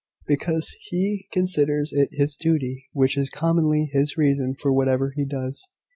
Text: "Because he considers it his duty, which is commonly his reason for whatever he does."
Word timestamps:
"Because 0.25 0.75
he 0.81 1.27
considers 1.31 1.93
it 1.93 2.09
his 2.11 2.35
duty, 2.35 2.87
which 2.91 3.15
is 3.19 3.29
commonly 3.29 3.87
his 3.93 4.17
reason 4.17 4.55
for 4.55 4.73
whatever 4.73 5.13
he 5.15 5.25
does." 5.25 5.69